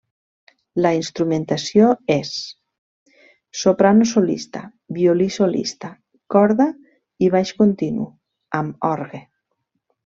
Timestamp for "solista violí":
4.13-5.31